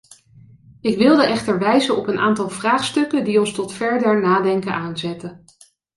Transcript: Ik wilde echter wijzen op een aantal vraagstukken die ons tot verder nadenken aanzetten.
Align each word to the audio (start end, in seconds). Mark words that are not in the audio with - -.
Ik 0.81 0.97
wilde 0.97 1.23
echter 1.27 1.59
wijzen 1.59 1.97
op 1.97 2.07
een 2.07 2.19
aantal 2.19 2.49
vraagstukken 2.49 3.23
die 3.23 3.39
ons 3.39 3.53
tot 3.53 3.73
verder 3.73 4.21
nadenken 4.21 4.73
aanzetten. 4.75 5.43